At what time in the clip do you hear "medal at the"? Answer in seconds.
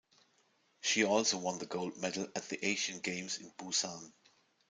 1.97-2.57